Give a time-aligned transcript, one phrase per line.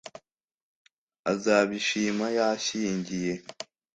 [1.31, 3.33] azabishima yashyingiye!